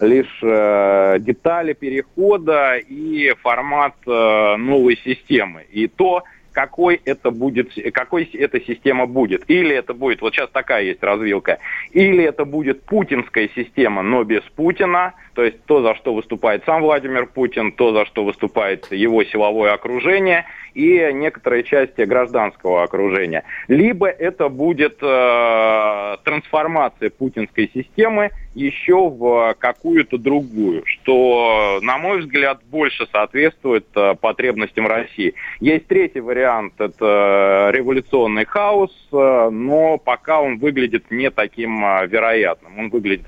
лишь 0.00 0.40
детали 0.40 1.74
перехода 1.74 2.76
и 2.78 3.34
формат 3.42 3.94
новой 4.06 4.96
системы. 4.96 5.66
И 5.70 5.88
то, 5.88 6.24
какой 6.52 7.00
это 7.04 7.30
будет, 7.30 7.72
какой 7.92 8.24
эта 8.24 8.60
система 8.60 9.06
будет. 9.06 9.48
Или 9.48 9.74
это 9.74 9.94
будет, 9.94 10.20
вот 10.20 10.34
сейчас 10.34 10.50
такая 10.50 10.84
есть 10.84 11.02
развилка, 11.02 11.58
или 11.92 12.24
это 12.24 12.44
будет 12.44 12.82
путинская 12.82 13.48
система, 13.54 14.02
но 14.02 14.24
без 14.24 14.42
Путина, 14.56 15.14
то 15.34 15.44
есть 15.44 15.64
то, 15.64 15.82
за 15.82 15.94
что 15.94 16.14
выступает 16.14 16.64
сам 16.64 16.82
Владимир 16.82 17.26
Путин, 17.26 17.72
то, 17.72 17.92
за 17.92 18.04
что 18.06 18.24
выступает 18.24 18.90
его 18.92 19.24
силовое 19.24 19.72
окружение 19.72 20.44
и 20.74 21.10
некоторые 21.12 21.62
части 21.62 22.02
гражданского 22.02 22.82
окружения. 22.82 23.44
Либо 23.68 24.08
это 24.08 24.48
будет 24.48 24.98
э, 25.02 26.16
трансформация 26.24 27.10
путинской 27.10 27.70
системы 27.72 28.30
еще 28.54 29.08
в 29.08 29.54
какую-то 29.58 30.18
другую, 30.18 30.82
что, 30.84 31.78
на 31.82 31.98
мой 31.98 32.20
взгляд, 32.20 32.60
больше 32.70 33.06
соответствует 33.12 33.86
э, 33.94 34.14
потребностям 34.20 34.86
России. 34.86 35.34
Есть 35.60 35.86
третий 35.86 36.20
вариант, 36.20 36.74
это 36.78 37.70
революционный 37.72 38.44
хаос, 38.44 38.92
э, 39.12 39.50
но 39.50 39.98
пока 39.98 40.40
он 40.40 40.58
выглядит 40.58 41.10
не 41.10 41.30
таким 41.30 41.84
э, 41.84 42.06
вероятным. 42.06 42.78
Он 42.78 42.90
выглядит 42.90 43.26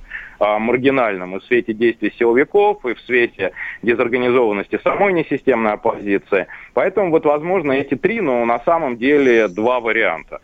маргинальным 0.59 1.37
и 1.37 1.41
в 1.41 1.45
свете 1.45 1.73
действий 1.73 2.13
силовиков, 2.19 2.85
и 2.85 2.95
в 2.95 3.01
свете 3.01 3.53
дезорганизованности 3.83 4.81
самой 4.83 5.13
несистемной 5.13 5.73
оппозиции. 5.73 6.47
Поэтому 6.75 7.11
вот 7.11 7.25
возможно 7.25 7.73
эти 7.73 7.95
три, 7.95 8.21
но 8.21 8.45
на 8.45 8.61
самом 8.61 8.97
деле 8.97 9.49
два 9.49 9.81
варианта. 9.81 10.41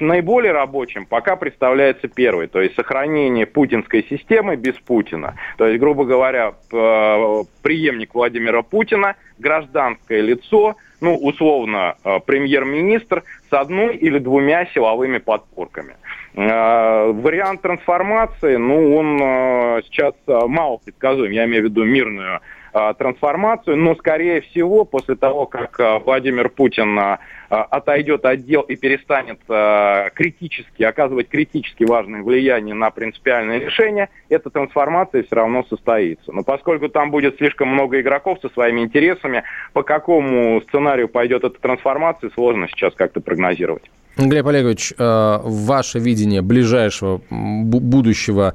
Наиболее 0.00 0.52
рабочим 0.52 1.06
пока 1.06 1.36
представляется 1.36 2.08
первый, 2.08 2.48
то 2.48 2.60
есть 2.60 2.74
сохранение 2.74 3.46
путинской 3.46 4.04
системы 4.10 4.56
без 4.56 4.74
Путина. 4.74 5.36
То 5.58 5.66
есть, 5.66 5.78
грубо 5.78 6.04
говоря, 6.04 6.54
преемник 6.70 8.14
Владимира 8.14 8.62
Путина, 8.62 9.14
гражданское 9.38 10.20
лицо, 10.22 10.74
ну, 11.00 11.16
условно, 11.16 11.94
э, 12.04 12.18
премьер-министр 12.26 13.22
с 13.48 13.52
одной 13.52 13.96
или 13.96 14.18
двумя 14.18 14.66
силовыми 14.66 15.18
подпорками. 15.18 15.94
Э, 16.34 17.10
вариант 17.12 17.62
трансформации, 17.62 18.56
ну, 18.56 18.96
он 18.96 19.20
э, 19.20 19.82
сейчас 19.86 20.14
мало 20.26 20.78
предсказуем, 20.78 21.32
я 21.32 21.44
имею 21.46 21.62
в 21.62 21.64
виду 21.66 21.84
мирную 21.84 22.40
трансформацию, 22.98 23.76
но, 23.76 23.96
скорее 23.96 24.42
всего, 24.42 24.84
после 24.84 25.16
того, 25.16 25.44
как 25.46 26.04
Владимир 26.04 26.48
Путин 26.48 27.18
отойдет 27.48 28.24
от 28.24 28.44
дел 28.44 28.60
и 28.60 28.76
перестанет 28.76 29.40
критически, 30.14 30.84
оказывать 30.84 31.28
критически 31.28 31.82
важное 31.82 32.22
влияние 32.22 32.76
на 32.76 32.92
принципиальные 32.92 33.58
решения, 33.58 34.08
эта 34.28 34.50
трансформация 34.50 35.24
все 35.24 35.34
равно 35.34 35.64
состоится. 35.64 36.30
Но 36.30 36.44
поскольку 36.44 36.88
там 36.88 37.10
будет 37.10 37.38
слишком 37.38 37.70
много 37.70 38.00
игроков 38.00 38.38
со 38.40 38.48
своими 38.50 38.82
интересами, 38.82 39.42
по 39.72 39.82
какому 39.82 40.60
сценарию 40.60 41.08
пойдет 41.08 41.42
эта 41.42 41.60
трансформация, 41.60 42.30
сложно 42.30 42.68
сейчас 42.68 42.94
как-то 42.94 43.20
прогнозировать. 43.20 43.90
Глеб 44.16 44.46
Олегович, 44.46 44.92
э, 44.96 45.38
ваше 45.42 45.98
видение 45.98 46.42
ближайшего 46.42 47.22
будущего 47.30 48.54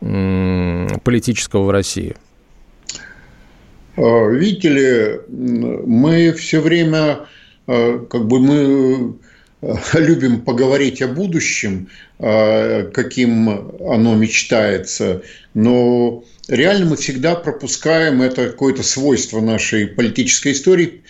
политического 0.00 1.62
в 1.62 1.70
России? 1.70 2.14
Э, 3.96 4.30
видите 4.30 4.68
ли, 4.68 5.20
мы 5.28 6.32
все 6.32 6.60
время, 6.60 7.20
э, 7.66 8.00
как 8.10 8.26
бы 8.26 8.40
мы 8.40 9.14
любим 9.94 10.42
поговорить 10.42 11.00
о 11.00 11.08
будущем, 11.08 11.88
каким 12.18 13.48
оно 13.48 14.14
мечтается, 14.14 15.22
но 15.54 16.24
реально 16.48 16.86
мы 16.86 16.96
всегда 16.96 17.34
пропускаем 17.34 18.22
это 18.22 18.48
какое-то 18.48 18.82
свойство 18.82 19.40
нашей 19.40 19.86
политической 19.86 20.52
истории 20.52 21.02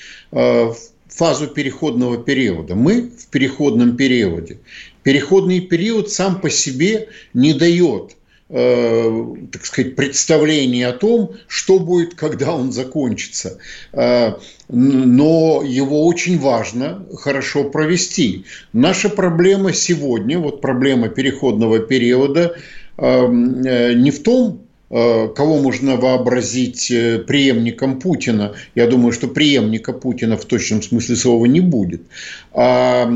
фазу 1.09 1.49
переходного 1.49 2.19
периода. 2.19 2.75
Мы 2.75 3.11
в 3.17 3.27
переходном 3.29 3.97
периоде. 3.97 4.59
Переходный 5.03 5.61
период 5.61 6.11
сам 6.11 6.41
по 6.41 6.51
себе 6.51 7.09
не 7.33 7.55
дает 7.55 8.17
э, 8.49 9.37
так 9.53 9.65
сказать, 9.65 9.97
представление 9.97 10.89
о 10.89 10.93
том, 10.93 11.33
что 11.47 11.79
будет, 11.79 12.15
когда 12.15 12.55
он 12.55 12.73
закончится. 12.73 13.59
Э, 13.93 14.35
но 14.69 15.63
его 15.65 16.07
очень 16.07 16.39
важно 16.39 17.07
хорошо 17.17 17.65
провести. 17.65 18.45
Наша 18.73 19.09
проблема 19.09 19.73
сегодня, 19.73 20.39
вот 20.39 20.61
проблема 20.61 21.09
переходного 21.09 21.79
периода, 21.79 22.57
не 22.99 24.11
в 24.11 24.23
том, 24.23 24.66
кого 24.89 25.59
можно 25.59 25.97
вообразить 25.97 26.89
преемником 27.27 27.99
Путина. 27.99 28.55
Я 28.75 28.87
думаю, 28.87 29.13
что 29.13 29.27
преемника 29.27 29.93
Путина 29.93 30.37
в 30.37 30.45
точном 30.45 30.83
смысле 30.83 31.17
слова 31.17 31.45
не 31.47 31.61
будет. 31.61 32.03
А 32.53 33.11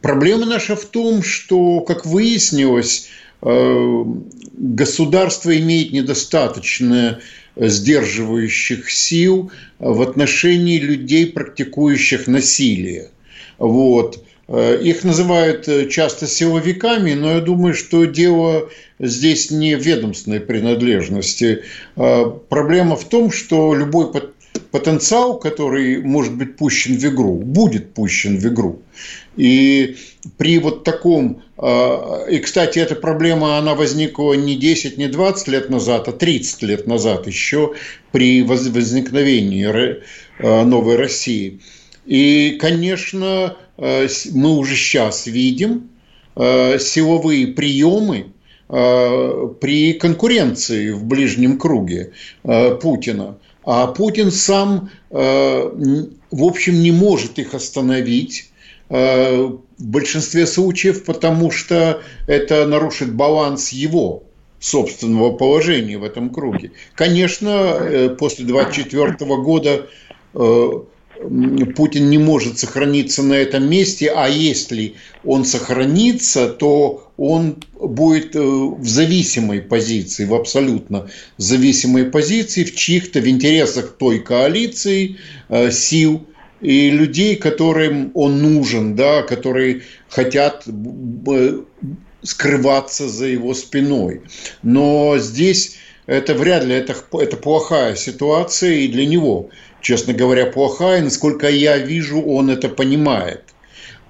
Проблема 0.00 0.46
наша 0.46 0.76
в 0.76 0.84
том, 0.84 1.22
что, 1.22 1.80
как 1.80 2.04
выяснилось, 2.04 3.08
э, 3.40 4.04
государство 4.52 5.56
имеет 5.56 5.92
недостаточно 5.92 7.20
сдерживающих 7.56 8.90
сил 8.90 9.50
в 9.78 10.02
отношении 10.02 10.78
людей, 10.78 11.26
практикующих 11.26 12.26
насилие. 12.26 13.10
Вот. 13.58 14.24
Э, 14.52 14.78
их 14.82 15.02
называют 15.02 15.66
часто 15.90 16.26
силовиками, 16.26 17.14
но 17.14 17.36
я 17.36 17.40
думаю, 17.40 17.72
что 17.72 18.04
дело 18.04 18.68
здесь 18.98 19.50
не 19.50 19.76
в 19.76 19.80
ведомственной 19.80 20.40
принадлежности. 20.40 21.62
Э, 21.96 22.24
проблема 22.50 22.96
в 22.96 23.04
том, 23.08 23.32
что 23.32 23.74
любой 23.74 24.12
потенциал, 24.70 25.38
который 25.38 26.02
может 26.02 26.34
быть 26.34 26.56
пущен 26.56 26.98
в 26.98 27.04
игру, 27.06 27.36
будет 27.36 27.94
пущен 27.94 28.38
в 28.38 28.46
игру. 28.46 28.82
И 29.38 29.96
при 30.36 30.58
вот 30.58 30.84
таком, 30.84 31.42
и, 31.58 32.38
кстати, 32.38 32.78
эта 32.78 32.94
проблема, 32.94 33.56
она 33.56 33.74
возникла 33.74 34.34
не 34.34 34.56
10, 34.56 34.98
не 34.98 35.08
20 35.08 35.48
лет 35.48 35.70
назад, 35.70 36.08
а 36.08 36.12
30 36.12 36.62
лет 36.62 36.86
назад 36.86 37.26
еще 37.26 37.72
при 38.12 38.42
возникновении 38.42 39.64
новой 40.38 40.96
России. 40.96 41.60
И, 42.04 42.58
конечно, 42.60 43.56
мы 43.76 44.56
уже 44.56 44.76
сейчас 44.76 45.26
видим 45.26 45.88
силовые 46.36 47.48
приемы 47.48 48.26
при 48.68 49.92
конкуренции 49.94 50.90
в 50.90 51.04
ближнем 51.04 51.58
круге 51.58 52.12
Путина. 52.42 53.38
А 53.64 53.86
Путин 53.88 54.30
сам, 54.30 54.90
в 55.10 56.08
общем, 56.32 56.80
не 56.80 56.90
может 56.90 57.38
их 57.38 57.54
остановить 57.54 58.52
Э, 58.94 59.48
в 59.78 59.86
большинстве 59.86 60.46
случаев, 60.46 61.04
потому 61.04 61.50
что 61.50 62.02
это 62.26 62.66
нарушит 62.66 63.14
баланс 63.14 63.70
его 63.70 64.24
собственного 64.60 65.32
положения 65.32 65.96
в 65.96 66.04
этом 66.04 66.28
круге. 66.28 66.72
Конечно, 66.94 67.48
э, 67.48 68.10
после 68.10 68.44
24 68.44 69.14
года 69.36 69.86
э, 70.34 70.70
Путин 71.76 72.10
не 72.10 72.18
может 72.18 72.58
сохраниться 72.58 73.22
на 73.22 73.34
этом 73.34 73.68
месте, 73.68 74.12
а 74.14 74.28
если 74.28 74.94
он 75.24 75.44
сохранится, 75.44 76.48
то 76.48 77.10
он 77.16 77.62
будет 77.74 78.34
в 78.34 78.86
зависимой 78.86 79.60
позиции, 79.60 80.24
в 80.24 80.34
абсолютно 80.34 81.08
зависимой 81.36 82.06
позиции, 82.06 82.64
в 82.64 82.74
чьих-то, 82.74 83.20
в 83.20 83.28
интересах 83.28 83.96
той 83.98 84.20
коалиции 84.20 85.16
сил, 85.70 86.26
и 86.60 86.90
людей, 86.90 87.36
которым 87.36 88.12
он 88.14 88.40
нужен, 88.40 88.94
да, 88.94 89.22
которые 89.22 89.82
хотят 90.08 90.64
скрываться 92.22 93.08
за 93.08 93.26
его 93.26 93.52
спиной. 93.52 94.22
Но 94.62 95.18
здесь 95.18 95.76
это 96.06 96.34
вряд 96.34 96.64
ли, 96.64 96.74
это, 96.74 96.94
это 97.12 97.36
плохая 97.36 97.96
ситуация 97.96 98.74
и 98.74 98.88
для 98.88 99.06
него, 99.06 99.50
честно 99.82 100.14
говоря, 100.14 100.46
плохая. 100.46 101.02
Насколько 101.02 101.50
я 101.50 101.76
вижу, 101.76 102.22
он 102.22 102.48
это 102.48 102.68
понимает. 102.68 103.42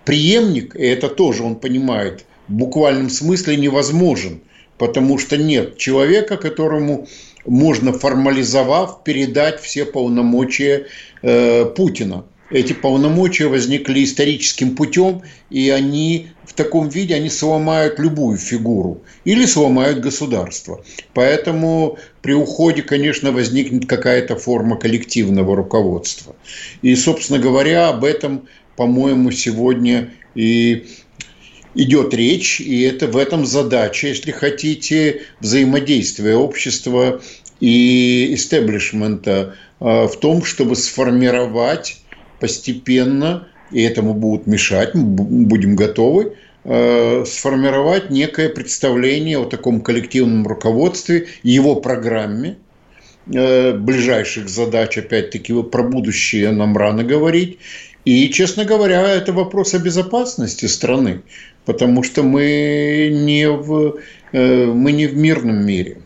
Приемник, 0.05 0.77
и 0.77 0.85
это 0.85 1.09
тоже 1.09 1.43
он 1.43 1.57
понимает, 1.57 2.25
в 2.49 2.53
буквальном 2.53 3.09
смысле 3.09 3.57
невозможен, 3.57 4.43
потому 4.79 5.19
что 5.19 5.37
нет 5.37 5.79
человека, 5.79 6.37
которому 6.37 7.07
можно 7.47 7.93
формализовав 7.93 9.05
передать 9.05 9.61
все 9.61 9.85
полномочия 9.85 10.87
э, 11.23 11.65
Путина 11.67 12.25
эти 12.53 12.75
полномочия 12.75 13.47
возникли 13.47 14.05
историческим 14.05 14.77
путем, 14.77 15.23
и 15.51 15.71
они 15.71 16.29
в 16.45 16.53
таком 16.53 16.89
виде 16.89 17.15
они 17.15 17.31
сломают 17.31 17.99
любую 17.99 18.37
фигуру 18.37 19.03
или 19.25 19.47
сломают 19.47 20.01
государство. 20.01 20.85
Поэтому 21.15 21.99
при 22.21 22.35
уходе, 22.35 22.83
конечно, 22.83 23.33
возникнет 23.33 23.87
какая-то 23.87 24.37
форма 24.37 24.77
коллективного 24.77 25.57
руководства. 25.57 26.37
И, 26.83 26.95
собственно 26.95 27.39
говоря, 27.39 27.89
об 27.89 28.05
этом, 28.05 28.47
по-моему, 28.77 29.31
сегодня 29.31 30.11
и 30.35 30.87
идет 31.75 32.13
речь, 32.13 32.61
и 32.61 32.83
это 32.83 33.07
в 33.07 33.17
этом 33.17 33.47
задача, 33.47 34.09
если 34.09 34.31
хотите, 34.31 35.23
взаимодействия 35.41 36.37
общества 36.37 37.23
и 37.61 38.35
истеблишмента 38.35 39.57
а, 39.81 40.07
в 40.07 40.21
том, 40.21 40.45
чтобы 40.45 40.77
сформировать 40.77 42.02
постепенно, 42.43 43.47
и 43.71 43.83
этому 43.83 44.15
будут 44.15 44.49
мешать, 44.49 44.95
мы 44.95 45.05
будем 45.47 45.77
готовы, 45.77 46.33
э, 46.65 47.25
сформировать 47.25 48.11
некое 48.11 48.49
представление 48.49 49.39
о 49.39 49.45
таком 49.45 49.81
коллективном 49.81 50.45
руководстве, 50.47 51.29
его 51.45 51.77
программе, 51.77 52.57
э, 53.33 53.73
ближайших 53.75 54.49
задач, 54.49 54.99
опять-таки, 54.99 55.63
про 55.63 55.85
будущее 55.85 56.51
нам 56.51 56.77
рано 56.77 57.05
говорить. 57.05 57.59
И, 58.05 58.29
честно 58.31 58.65
говоря, 58.65 59.09
это 59.09 59.33
вопрос 59.33 59.75
о 59.75 59.79
безопасности 59.79 60.67
страны, 60.67 61.21
потому 61.65 62.03
что 62.03 62.25
мы 62.25 63.09
не 63.13 63.49
в, 63.49 63.99
э, 64.33 64.67
мы 64.67 64.91
не 64.91 65.07
в 65.07 65.17
мирном 65.17 65.65
мире. 65.65 65.99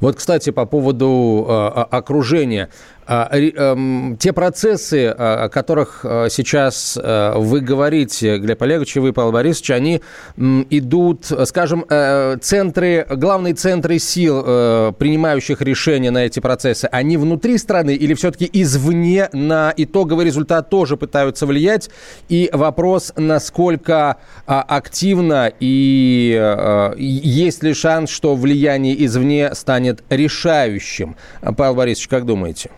Вот, 0.00 0.16
кстати, 0.16 0.50
по 0.50 0.66
поводу 0.66 1.46
окружения. 1.92 2.68
А, 3.12 3.28
эм, 3.32 4.16
те 4.20 4.32
процессы, 4.32 5.08
а, 5.08 5.46
о 5.46 5.48
которых 5.48 6.02
а, 6.04 6.28
сейчас 6.30 6.96
вы 6.96 7.60
говорите, 7.60 8.38
Глеб 8.38 8.62
Олегович 8.62 8.96
и 8.96 9.00
вы, 9.00 9.12
Павел 9.12 9.32
Борисович, 9.32 9.72
они 9.72 10.00
идут, 10.36 11.26
скажем, 11.46 11.84
э, 11.88 12.36
центры, 12.40 13.06
главные 13.10 13.54
центры 13.54 13.98
сил, 13.98 14.44
э, 14.46 14.92
принимающих 14.96 15.60
решения 15.60 16.12
на 16.12 16.24
эти 16.24 16.38
процессы, 16.38 16.88
они 16.92 17.16
внутри 17.16 17.58
страны 17.58 17.94
или 17.94 18.14
все-таки 18.14 18.48
извне 18.52 19.28
на 19.32 19.74
итоговый 19.76 20.24
результат 20.24 20.70
тоже 20.70 20.96
пытаются 20.96 21.46
влиять? 21.46 21.90
И 22.28 22.48
вопрос, 22.52 23.12
насколько 23.16 24.18
активно 24.46 25.52
и 25.58 26.38
э, 26.40 26.94
есть 26.96 27.64
ли 27.64 27.74
шанс, 27.74 28.10
что 28.10 28.36
влияние 28.36 29.04
извне 29.04 29.52
станет 29.54 30.04
решающим? 30.10 31.16
Павел 31.56 31.74
Борисович, 31.74 32.06
как 32.06 32.24
думаете? 32.24 32.70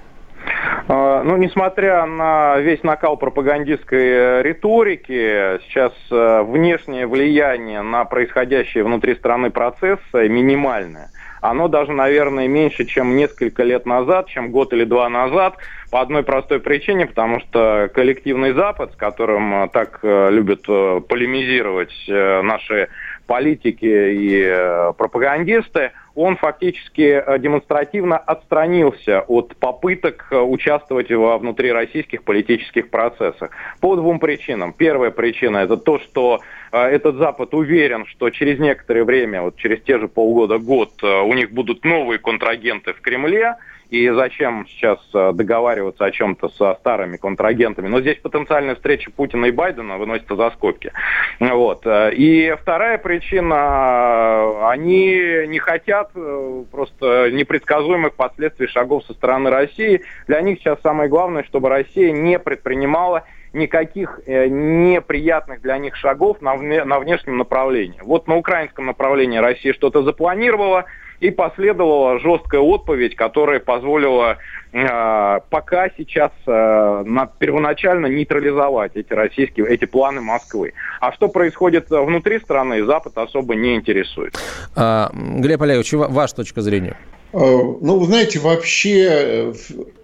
А, 0.88 1.22
ну, 1.22 1.36
несмотря 1.36 2.04
на 2.06 2.58
весь 2.58 2.82
накал 2.82 3.16
пропагандистской 3.16 4.02
э, 4.02 4.42
риторики, 4.42 5.60
сейчас 5.64 5.92
э, 6.10 6.42
внешнее 6.42 7.06
влияние 7.06 7.82
на 7.82 8.04
происходящие 8.04 8.84
внутри 8.84 9.14
страны 9.14 9.50
процессы 9.50 10.28
минимальное. 10.28 11.10
Оно 11.40 11.66
даже, 11.68 11.92
наверное, 11.92 12.46
меньше, 12.46 12.84
чем 12.84 13.16
несколько 13.16 13.64
лет 13.64 13.84
назад, 13.84 14.28
чем 14.28 14.52
год 14.52 14.72
или 14.72 14.84
два 14.84 15.08
назад, 15.08 15.56
по 15.90 16.00
одной 16.00 16.22
простой 16.22 16.60
причине, 16.60 17.06
потому 17.06 17.40
что 17.40 17.90
коллективный 17.92 18.52
Запад, 18.52 18.92
с 18.92 18.96
которым 18.96 19.64
э, 19.64 19.68
так 19.72 20.00
любят 20.02 20.62
полемизировать 20.66 21.92
наши 22.08 22.88
политики 23.26 23.86
и 23.86 24.92
пропагандисты, 24.98 25.92
он 26.14 26.36
фактически 26.36 27.22
э, 27.24 27.38
демонстративно 27.38 28.18
отстранился 28.18 29.22
от 29.22 29.56
попыток 29.56 30.26
э, 30.30 30.38
участвовать 30.38 31.10
во 31.10 31.38
внутрироссийских 31.38 32.22
политических 32.24 32.90
процессах. 32.90 33.50
По 33.80 33.96
двум 33.96 34.18
причинам. 34.18 34.72
Первая 34.72 35.10
причина– 35.10 35.56
это 35.58 35.76
то, 35.76 35.98
что 36.00 36.40
э, 36.70 36.78
этот 36.78 37.16
Запад 37.16 37.54
уверен, 37.54 38.06
что 38.06 38.30
через 38.30 38.58
некоторое 38.58 39.04
время, 39.04 39.42
вот 39.42 39.56
через 39.56 39.82
те 39.82 39.98
же 39.98 40.08
полгода-год, 40.08 41.02
у 41.02 41.32
них 41.34 41.52
будут 41.52 41.84
новые 41.84 42.18
контрагенты 42.18 42.92
в 42.92 43.00
Кремле– 43.00 43.56
и 43.92 44.08
зачем 44.08 44.66
сейчас 44.70 44.98
договариваться 45.12 46.06
о 46.06 46.10
чем-то 46.10 46.48
со 46.48 46.76
старыми 46.76 47.18
контрагентами. 47.18 47.88
Но 47.88 48.00
здесь 48.00 48.16
потенциальная 48.16 48.74
встреча 48.74 49.10
Путина 49.10 49.44
и 49.44 49.50
Байдена 49.50 49.98
выносится 49.98 50.34
за 50.34 50.50
скобки. 50.52 50.90
Вот. 51.38 51.86
И 51.86 52.56
вторая 52.58 52.96
причина, 52.96 54.70
они 54.70 55.46
не 55.46 55.58
хотят 55.58 56.01
просто 56.10 57.30
непредсказуемых 57.30 58.14
последствий 58.14 58.66
шагов 58.66 59.04
со 59.04 59.12
стороны 59.12 59.50
России. 59.50 60.02
Для 60.26 60.40
них 60.40 60.58
сейчас 60.58 60.80
самое 60.82 61.08
главное, 61.08 61.44
чтобы 61.44 61.68
Россия 61.68 62.12
не 62.12 62.38
предпринимала 62.38 63.24
никаких 63.52 64.20
э, 64.26 64.48
неприятных 64.48 65.60
для 65.60 65.78
них 65.78 65.96
шагов 65.96 66.40
на, 66.40 66.56
на 66.56 66.98
внешнем 66.98 67.36
направлении. 67.36 68.00
Вот 68.02 68.26
на 68.26 68.36
украинском 68.36 68.86
направлении 68.86 69.38
Россия 69.38 69.72
что-то 69.74 70.02
запланировала, 70.02 70.86
и 71.22 71.30
последовала 71.30 72.18
жесткая 72.18 72.60
отповедь, 72.60 73.14
которая 73.14 73.60
позволила 73.60 74.38
э, 74.72 75.40
пока 75.50 75.88
сейчас 75.96 76.32
э, 76.46 77.02
на, 77.06 77.26
первоначально 77.26 78.06
нейтрализовать 78.06 78.96
эти 78.96 79.12
российские, 79.12 79.68
эти 79.68 79.84
планы 79.84 80.20
Москвы. 80.20 80.72
А 81.00 81.12
что 81.12 81.28
происходит 81.28 81.90
внутри 81.90 82.40
страны, 82.40 82.84
Запад 82.84 83.16
особо 83.18 83.54
не 83.54 83.76
интересует. 83.76 84.36
А, 84.74 85.10
Глеб 85.14 85.62
Олегович, 85.62 85.92
ваша 85.92 86.34
точка 86.34 86.60
зрения? 86.60 86.96
Э, 87.32 87.38
ну, 87.38 87.98
вы 88.00 88.06
знаете, 88.06 88.40
вообще 88.40 89.06
э, 89.08 89.52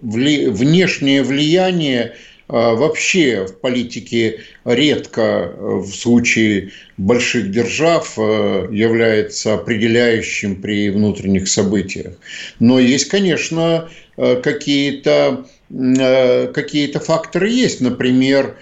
внешнее 0.01 1.21
влияние 1.21 2.13
вообще 2.49 3.45
в 3.45 3.59
политике 3.59 4.39
редко 4.65 5.21
э, 5.21 5.53
в 5.57 5.87
случае 5.87 6.71
больших 6.97 7.51
держав 7.51 8.17
э, 8.17 8.67
является 8.71 9.53
определяющим 9.53 10.59
при 10.59 10.89
внутренних 10.89 11.47
событиях. 11.47 12.13
Но 12.59 12.79
есть, 12.79 13.07
конечно, 13.07 13.89
э, 14.17 14.41
какие-то 14.41 15.45
какие 15.71 16.91
факторы 16.97 17.47
есть, 17.47 17.79
например, 17.79 18.57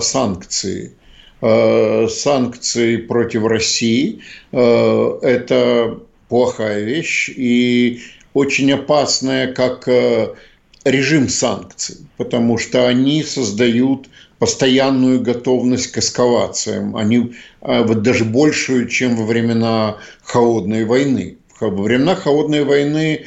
санкции. 0.00 0.94
Санкции 1.42 2.96
против 2.96 3.44
России– 3.44 4.22
это 4.52 5.98
плохая 6.30 6.82
вещь 6.84 7.28
и 7.28 8.00
очень 8.32 8.72
опасная 8.72 9.52
как 9.52 9.86
режим 10.84 11.28
санкций, 11.28 11.98
потому 12.16 12.58
что 12.58 12.88
они 12.88 13.22
создают 13.22 14.08
постоянную 14.38 15.20
готовность 15.20 15.88
к 15.88 15.98
эскалациям. 15.98 16.96
Они 16.96 17.34
а, 17.60 17.82
вот 17.82 18.02
даже 18.02 18.24
большую, 18.24 18.88
чем 18.88 19.16
во 19.16 19.24
времена 19.24 19.98
холодной 20.22 20.84
войны. 20.84 21.36
Во 21.60 21.68
времена 21.68 22.14
холодной 22.14 22.64
войны 22.64 23.26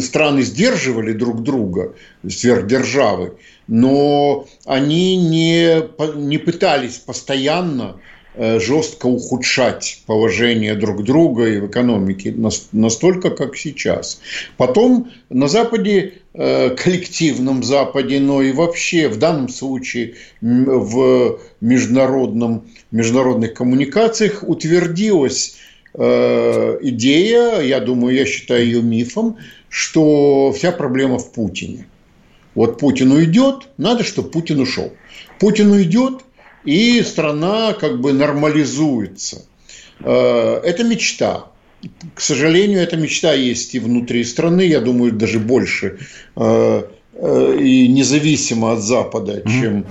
страны 0.00 0.42
сдерживали 0.42 1.12
друг 1.12 1.42
друга, 1.42 1.94
сверхдержавы, 2.28 3.38
но 3.66 4.46
они 4.66 5.16
не, 5.16 5.82
не 6.14 6.38
пытались 6.38 6.98
постоянно 6.98 7.96
Э, 7.96 8.19
жестко 8.36 9.06
ухудшать 9.06 10.02
положение 10.06 10.74
друг 10.74 11.02
друга 11.04 11.48
и 11.48 11.58
в 11.58 11.66
экономике 11.66 12.34
настолько, 12.72 13.30
как 13.30 13.56
сейчас. 13.56 14.20
Потом 14.56 15.10
на 15.30 15.48
Западе, 15.48 16.14
э, 16.34 16.70
коллективном 16.70 17.62
Западе, 17.62 18.20
но 18.20 18.42
и 18.42 18.52
вообще 18.52 19.08
в 19.08 19.18
данном 19.18 19.48
случае 19.48 20.14
в 20.40 21.40
международном, 21.60 22.62
международных 22.90 23.54
коммуникациях 23.54 24.44
утвердилась 24.46 25.56
э, 25.94 26.78
идея, 26.82 27.60
я 27.60 27.80
думаю, 27.80 28.14
я 28.14 28.26
считаю 28.26 28.64
ее 28.64 28.82
мифом, 28.82 29.38
что 29.68 30.52
вся 30.52 30.72
проблема 30.72 31.18
в 31.18 31.32
Путине. 31.32 31.86
Вот 32.54 32.78
Путин 32.78 33.12
уйдет, 33.12 33.68
надо, 33.76 34.02
чтобы 34.04 34.30
Путин 34.30 34.60
ушел. 34.60 34.92
Путин 35.38 35.70
уйдет, 35.70 36.24
и 36.64 37.02
страна 37.02 37.72
как 37.72 38.00
бы 38.00 38.12
нормализуется. 38.12 39.44
Э, 40.00 40.60
это 40.64 40.84
мечта. 40.84 41.46
К 42.14 42.20
сожалению, 42.20 42.80
эта 42.80 42.96
мечта 42.96 43.32
есть 43.32 43.74
и 43.74 43.78
внутри 43.78 44.24
страны, 44.24 44.62
я 44.62 44.80
думаю, 44.80 45.12
даже 45.12 45.38
больше 45.38 45.98
э, 46.36 46.82
э, 47.14 47.56
и 47.58 47.88
независимо 47.88 48.72
от 48.72 48.80
Запада, 48.80 49.42
чем 49.46 49.86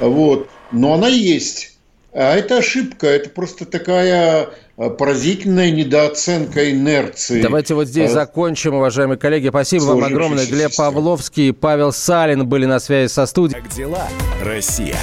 вот. 0.00 0.48
Но 0.70 0.94
она 0.94 1.08
есть. 1.08 1.72
А 2.12 2.36
это 2.36 2.58
ошибка, 2.58 3.08
это 3.08 3.28
просто 3.28 3.64
такая 3.64 4.50
поразительная 4.76 5.72
недооценка 5.72 6.70
инерции. 6.70 7.42
Давайте 7.42 7.74
вот 7.74 7.88
здесь 7.88 8.12
закончим, 8.12 8.74
уважаемые 8.74 9.18
коллеги. 9.18 9.48
Спасибо 9.48 9.82
вам 9.84 10.04
огромное. 10.04 10.46
Глеб 10.46 10.74
Павловский 10.76 11.48
и 11.48 11.52
Павел 11.52 11.92
Салин 11.92 12.46
были 12.46 12.66
на 12.66 12.78
связи 12.78 13.10
со 13.10 13.26
студией. 13.26 13.60
Как 13.60 13.72
дела, 13.72 14.08
Россия? 14.44 14.96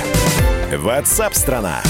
WhatsApp 0.77 1.33
страна. 1.33 1.83